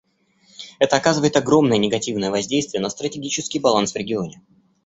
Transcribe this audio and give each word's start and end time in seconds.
Это 0.79 0.95
оказывает 0.97 1.35
огромное 1.35 1.77
негативное 1.77 2.31
воздействие 2.31 2.81
на 2.81 2.89
стратегический 2.89 3.59
баланс 3.59 3.93
в 3.93 3.97
регионе. 3.97 4.41